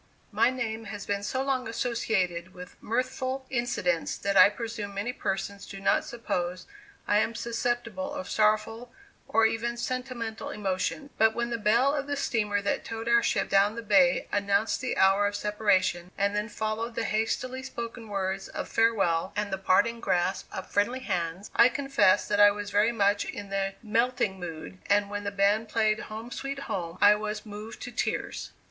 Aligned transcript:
My 0.31 0.49
name 0.49 0.85
has 0.85 1.05
been 1.05 1.21
so 1.21 1.43
long 1.43 1.67
associated 1.67 2.55
with 2.55 2.75
mirthful 2.81 3.45
incidents 3.51 4.17
that 4.17 4.35
I 4.35 4.49
presume 4.49 4.95
many 4.95 5.13
persons 5.13 5.67
do 5.67 5.79
not 5.79 6.03
suppose 6.05 6.65
I 7.07 7.19
am 7.19 7.35
susceptible 7.35 8.11
of 8.15 8.27
sorrowful, 8.27 8.91
or 9.27 9.45
even 9.45 9.77
sentimental 9.77 10.49
emotions; 10.49 11.11
but 11.19 11.35
when 11.35 11.51
the 11.51 11.59
bell 11.59 11.93
of 11.93 12.07
the 12.07 12.15
steamer 12.15 12.63
that 12.63 12.83
towed 12.83 13.07
our 13.07 13.21
ship 13.21 13.47
down 13.47 13.75
the 13.75 13.83
bay 13.83 14.27
announced 14.31 14.81
the 14.81 14.97
hour 14.97 15.27
of 15.27 15.35
separation, 15.35 16.09
and 16.17 16.35
then 16.35 16.49
followed 16.49 16.95
the 16.95 17.03
hastily 17.03 17.61
spoken 17.61 18.07
words 18.09 18.47
of 18.47 18.67
farewell, 18.69 19.31
and 19.35 19.53
the 19.53 19.57
parting 19.59 19.99
grasp 19.99 20.47
of 20.51 20.65
friendly 20.67 21.01
hands, 21.01 21.51
I 21.55 21.69
confess 21.69 22.27
that 22.27 22.39
I 22.39 22.49
was 22.49 22.71
very 22.71 22.91
much 22.91 23.23
in 23.23 23.49
the 23.51 23.75
"melting 23.83 24.39
mood," 24.39 24.79
and 24.87 25.11
when 25.11 25.25
the 25.25 25.29
band 25.29 25.69
played 25.69 25.99
"Home, 26.09 26.31
Sweet 26.31 26.61
Home," 26.61 26.97
I 27.01 27.13
was 27.13 27.45
moved 27.45 27.83
to 27.83 27.91
tears. 27.91 28.49